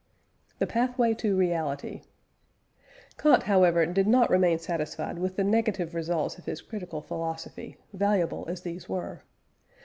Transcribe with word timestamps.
THE 0.57 0.65
PATHWAY 0.65 1.13
TO 1.13 1.37
REALITY. 1.37 2.01
Kant, 3.19 3.43
however, 3.43 3.85
did 3.85 4.07
not 4.07 4.31
remain 4.31 4.57
satisfied 4.57 5.19
with 5.19 5.35
the 5.35 5.43
negative 5.43 5.93
results 5.93 6.39
of 6.39 6.45
his 6.45 6.59
critical 6.59 7.01
philosophy, 7.03 7.77
valuable 7.93 8.45
as 8.47 8.61
these 8.61 8.89
were. 8.89 9.21